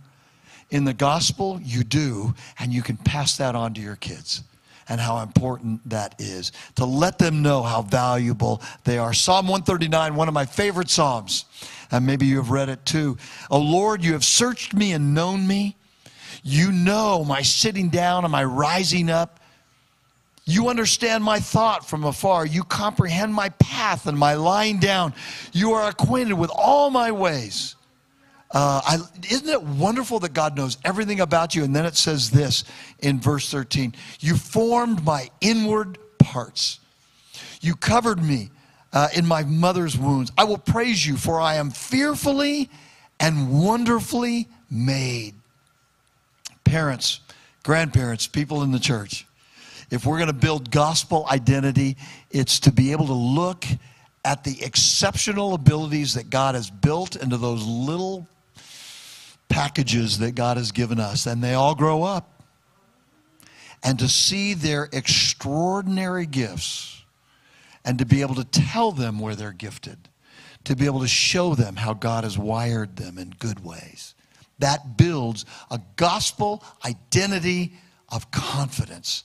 [0.71, 4.43] In the gospel, you do, and you can pass that on to your kids
[4.89, 9.13] and how important that is to let them know how valuable they are.
[9.13, 11.45] Psalm 139, one of my favorite Psalms,
[11.91, 13.17] and maybe you have read it too.
[13.51, 15.77] Oh Lord, you have searched me and known me.
[16.43, 19.41] You know my sitting down and my rising up.
[20.45, 22.47] You understand my thought from afar.
[22.47, 25.13] You comprehend my path and my lying down.
[25.53, 27.76] You are acquainted with all my ways.
[28.59, 28.99] Uh, I,
[29.31, 31.63] isn't it wonderful that God knows everything about you?
[31.63, 32.65] And then it says this
[33.01, 36.81] in verse 13 You formed my inward parts,
[37.61, 38.49] you covered me
[38.95, 40.33] uh, in my mother's wounds.
[40.39, 42.71] I will praise you, for I am fearfully
[43.21, 45.35] and wonderfully made.
[46.65, 47.21] Parents,
[47.63, 49.27] grandparents, people in the church,
[49.91, 51.99] if we're going to build gospel identity,
[52.31, 53.67] it's to be able to look
[54.25, 58.27] at the exceptional abilities that God has built into those little
[59.49, 62.43] packages that God has given us, and they all grow up.
[63.83, 67.05] And to see their extraordinary gifts
[67.85, 70.09] and to be able to tell them where they're gifted,
[70.65, 74.15] to be able to show them how God has wired them in good ways.
[74.59, 77.75] That builds a gospel identity
[78.09, 79.25] of confidence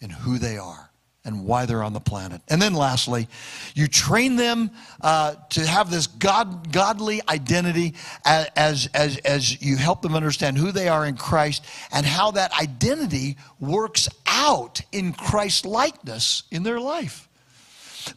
[0.00, 0.90] in who they are
[1.24, 2.42] and why they're on the planet.
[2.48, 3.28] And then lastly,
[3.74, 10.02] you train them uh, to have this God, godly identity as, as, as you help
[10.02, 15.64] them understand who they are in Christ and how that identity works out in Christ
[15.64, 17.28] likeness in their life.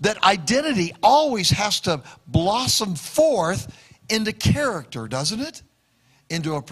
[0.02, 3.74] That identity always has to blossom forth
[4.10, 5.62] into character, doesn't it?
[6.30, 6.64] Into a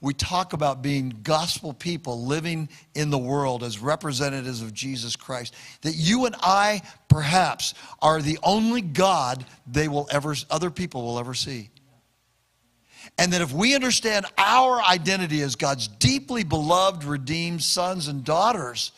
[0.00, 5.54] we talk about being gospel people living in the world as representatives of Jesus Christ
[5.82, 11.18] that you and I perhaps are the only God they will ever other people will
[11.18, 11.70] ever see.
[13.18, 18.92] And that if we understand our identity as God's deeply beloved redeemed sons and daughters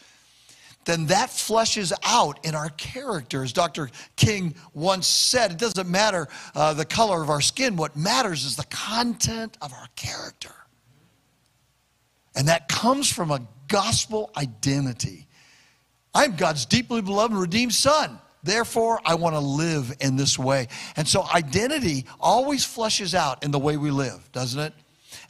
[0.85, 3.45] then that fleshes out in our character.
[3.45, 3.91] As Dr.
[4.17, 7.77] King once said, it doesn't matter uh, the color of our skin.
[7.77, 10.55] What matters is the content of our character.
[12.35, 15.27] And that comes from a gospel identity.
[16.15, 18.19] I'm God's deeply beloved and redeemed son.
[18.43, 20.67] Therefore, I want to live in this way.
[20.97, 24.75] And so, identity always fleshes out in the way we live, doesn't it?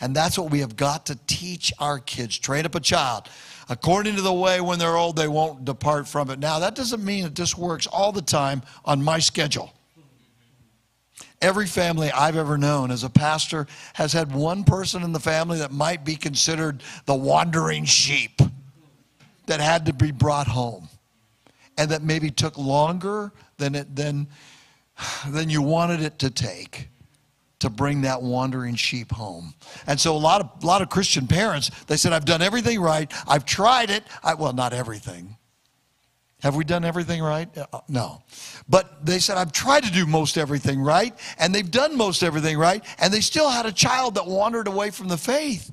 [0.01, 2.39] And that's what we have got to teach our kids.
[2.39, 3.29] Train up a child
[3.73, 6.39] according to the way when they're old, they won't depart from it.
[6.39, 9.73] Now, that doesn't mean that this works all the time on my schedule.
[11.41, 15.59] Every family I've ever known as a pastor has had one person in the family
[15.59, 18.43] that might be considered the wandering sheep
[19.47, 20.89] that had to be brought home
[21.79, 24.29] and that maybe took longer than, it, than,
[25.29, 26.89] than you wanted it to take
[27.63, 29.55] to bring that wandering sheep home.
[29.87, 32.81] And so a lot of, a lot of Christian parents, they said, I've done everything
[32.81, 33.11] right.
[33.27, 34.05] I've tried it.
[34.23, 35.37] I, well, not everything.
[36.43, 37.49] Have we done everything right?
[37.57, 38.21] Uh, no.
[38.69, 42.59] But they said, I've tried to do most everything right, and they've done most everything
[42.59, 45.71] right, and they still had a child that wandered away from the faith.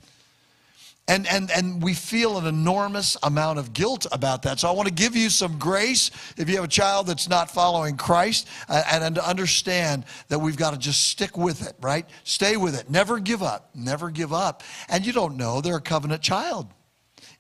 [1.09, 4.59] And, and, and we feel an enormous amount of guilt about that.
[4.59, 7.49] So I want to give you some grace if you have a child that's not
[7.49, 12.05] following Christ uh, and, and understand that we've got to just stick with it, right?
[12.25, 12.91] Stay with it.
[12.91, 13.71] Never give up.
[13.73, 14.61] Never give up.
[14.87, 16.67] And you don't know, they're a covenant child.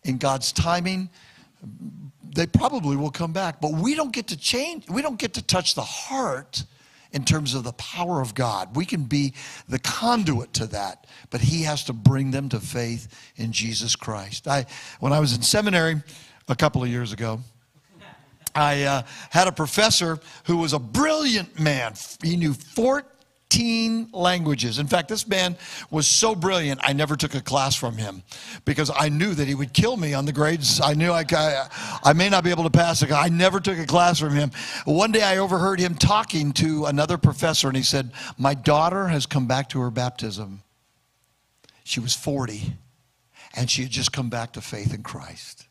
[0.03, 1.11] In God's timing,
[2.23, 3.61] they probably will come back.
[3.61, 6.63] But we don't get to change, we don't get to touch the heart
[7.11, 8.75] in terms of the power of God.
[8.75, 9.33] We can be
[9.67, 14.47] the conduit to that, but He has to bring them to faith in Jesus Christ.
[14.47, 14.65] I,
[14.99, 16.01] when I was in seminary
[16.47, 17.39] a couple of years ago,
[18.55, 21.93] I uh, had a professor who was a brilliant man.
[22.23, 23.03] He knew 14
[23.51, 24.77] 15 languages.
[24.77, 25.57] In fact, this man
[25.89, 28.21] was so brilliant, I never took a class from him
[28.63, 30.79] because I knew that he would kill me on the grades.
[30.79, 31.67] I knew I, I,
[32.03, 33.11] I may not be able to pass it.
[33.11, 34.51] I never took a class from him.
[34.85, 39.25] One day I overheard him talking to another professor, and he said, My daughter has
[39.25, 40.61] come back to her baptism.
[41.83, 42.73] She was 40,
[43.55, 45.65] and she had just come back to faith in Christ.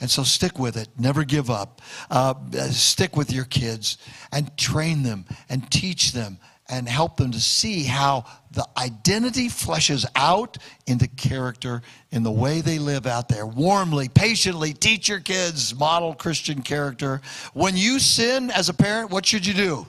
[0.00, 0.88] And so stick with it.
[0.98, 1.80] Never give up.
[2.10, 2.34] Uh,
[2.70, 3.98] stick with your kids
[4.32, 6.38] and train them and teach them
[6.68, 10.56] and help them to see how the identity fleshes out
[10.86, 13.46] into character in the way they live out there.
[13.46, 17.20] Warmly, patiently teach your kids model Christian character.
[17.52, 19.86] When you sin as a parent, what should you do?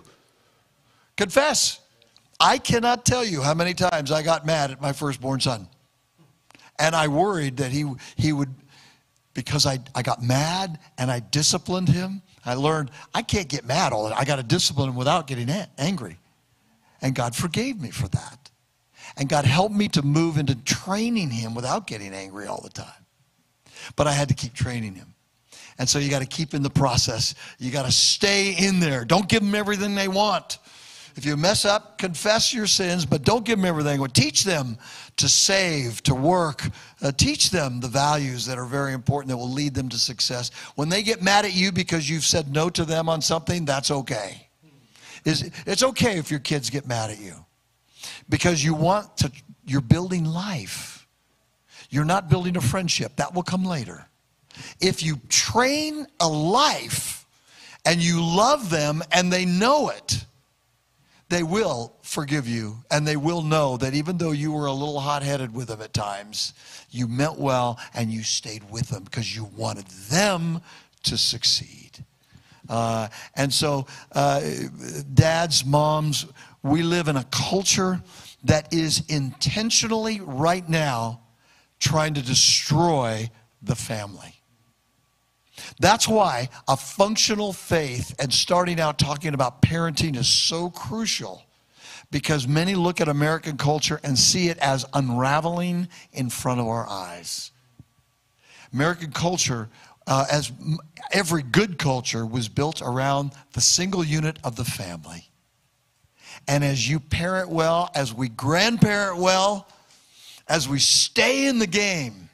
[1.15, 1.79] Confess.
[2.39, 5.69] I cannot tell you how many times I got mad at my firstborn son.
[6.77, 8.53] And I worried that he, he would,
[9.33, 12.21] because I, I got mad and I disciplined him.
[12.45, 14.19] I learned I can't get mad all the time.
[14.19, 16.17] I got to discipline him without getting angry.
[17.01, 18.49] And God forgave me for that.
[19.17, 23.05] And God helped me to move into training him without getting angry all the time.
[23.95, 25.13] But I had to keep training him.
[25.77, 27.35] And so you got to keep in the process.
[27.59, 29.05] You got to stay in there.
[29.05, 30.59] Don't give them everything they want.
[31.17, 33.99] If you mess up, confess your sins, but don't give them everything.
[34.01, 34.77] But teach them
[35.15, 36.61] to save, to work.
[37.01, 40.51] Uh, teach them the values that are very important that will lead them to success.
[40.75, 43.91] When they get mad at you because you've said no to them on something, that's
[43.91, 44.44] okay
[45.25, 47.33] is it's okay if your kids get mad at you
[48.29, 49.31] because you want to,
[49.65, 51.07] you're building life.
[51.89, 53.15] You're not building a friendship.
[53.17, 54.07] That will come later.
[54.79, 57.25] If you train a life
[57.85, 60.25] and you love them and they know it,
[61.29, 64.99] they will forgive you and they will know that even though you were a little
[64.99, 66.53] hot headed with them at times,
[66.91, 70.61] you meant well and you stayed with them because you wanted them
[71.03, 72.03] to succeed.
[72.69, 74.41] Uh, and so, uh,
[75.13, 76.25] dads, moms,
[76.63, 78.01] we live in a culture
[78.43, 81.21] that is intentionally right now
[81.79, 83.29] trying to destroy
[83.61, 84.33] the family.
[85.79, 91.43] That's why a functional faith and starting out talking about parenting is so crucial
[92.11, 96.87] because many look at American culture and see it as unraveling in front of our
[96.87, 97.51] eyes.
[98.73, 99.69] American culture
[100.07, 100.51] uh, as
[101.11, 105.29] every good culture was built around the single unit of the family.
[106.47, 109.67] And as you parent well, as we grandparent well,
[110.47, 112.29] as we stay in the game,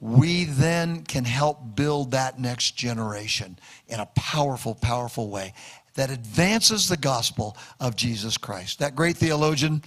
[0.00, 3.58] we then can help build that next generation
[3.88, 5.52] in a powerful, powerful way
[5.94, 8.78] that advances the gospel of Jesus Christ.
[8.78, 9.82] That great theologian,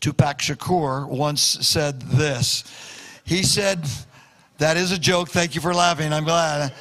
[0.00, 2.64] Tupac Shakur, once said this.
[3.24, 3.86] He said,
[4.58, 5.28] that is a joke.
[5.28, 6.12] Thank you for laughing.
[6.12, 6.72] I'm glad.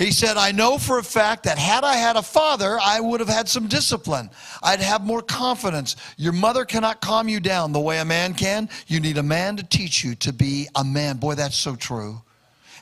[0.00, 3.20] He said, I know for a fact that had I had a father, I would
[3.20, 4.30] have had some discipline.
[4.62, 5.94] I'd have more confidence.
[6.16, 8.70] Your mother cannot calm you down the way a man can.
[8.86, 11.18] You need a man to teach you to be a man.
[11.18, 12.22] Boy, that's so true.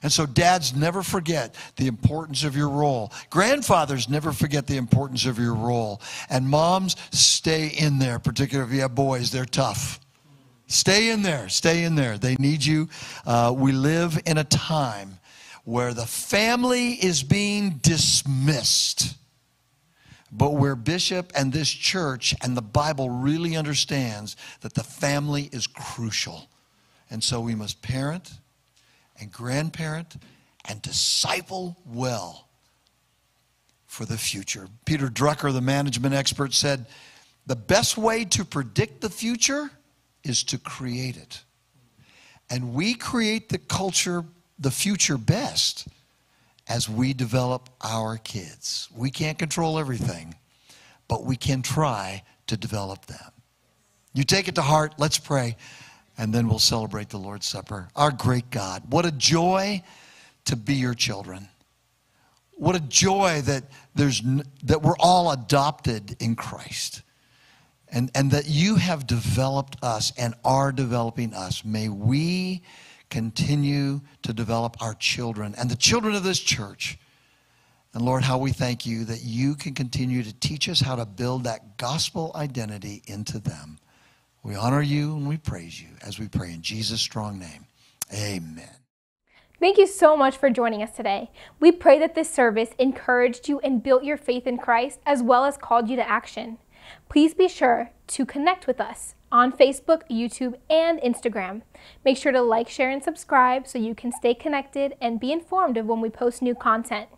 [0.00, 3.12] And so, dads, never forget the importance of your role.
[3.30, 6.00] Grandfathers, never forget the importance of your role.
[6.30, 9.98] And moms, stay in there, particularly if you have boys, they're tough.
[10.68, 11.48] Stay in there.
[11.48, 12.18] Stay in there.
[12.18, 12.88] They need you.
[13.26, 15.18] Uh, we live in a time
[15.64, 19.16] where the family is being dismissed,
[20.30, 25.66] but where Bishop and this church and the Bible really understands that the family is
[25.66, 26.48] crucial.
[27.10, 28.30] And so we must parent
[29.18, 30.16] and grandparent
[30.66, 32.46] and disciple well
[33.86, 34.68] for the future.
[34.84, 36.84] Peter Drucker, the management expert, said
[37.46, 39.70] the best way to predict the future
[40.24, 41.44] is to create it.
[42.50, 44.24] And we create the culture,
[44.58, 45.88] the future best
[46.68, 48.88] as we develop our kids.
[48.94, 50.34] We can't control everything,
[51.08, 53.32] but we can try to develop them.
[54.14, 54.94] You take it to heart.
[54.98, 55.56] Let's pray,
[56.16, 57.88] and then we'll celebrate the Lord's Supper.
[57.94, 59.82] Our great God, what a joy
[60.46, 61.48] to be your children.
[62.58, 63.64] what a joy that
[63.94, 64.20] there's
[64.64, 67.02] that we're all adopted in Christ.
[67.91, 71.64] And, and that you have developed us and are developing us.
[71.64, 72.62] May we
[73.11, 76.99] continue to develop our children and the children of this church.
[77.95, 81.07] And Lord, how we thank you that you can continue to teach us how to
[81.07, 83.78] build that gospel identity into them.
[84.43, 87.66] We honor you and we praise you as we pray in Jesus' strong name.
[88.12, 88.70] Amen.
[89.61, 91.30] Thank you so much for joining us today.
[91.59, 95.45] We pray that this service encouraged you and built your faith in Christ as well
[95.45, 96.59] as called you to action.
[97.09, 101.62] Please be sure to connect with us on Facebook, YouTube, and Instagram.
[102.05, 105.76] Make sure to like, share, and subscribe so you can stay connected and be informed
[105.76, 107.09] of when we post new content.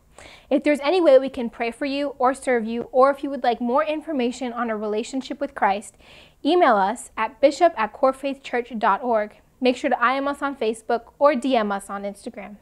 [0.51, 3.31] If there's any way we can pray for you or serve you, or if you
[3.31, 5.97] would like more information on a relationship with Christ,
[6.45, 9.41] email us at bishop at corefaithchurch.org.
[9.61, 12.57] Make sure to IM us on Facebook or DM us on Instagram.